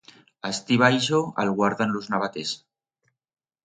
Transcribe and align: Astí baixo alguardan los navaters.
Astí 0.49 0.77
baixo 0.83 1.19
alguardan 1.45 1.95
los 1.97 2.11
navaters. 2.15 2.59